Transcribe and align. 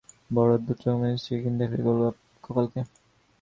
বড় 0.31 0.49
অদ্ভুত 0.53 0.79
রকমের 0.85 1.15
শ্রীহীন 1.23 1.53
দেখায় 1.59 1.83
গোপালকে। 2.43 2.81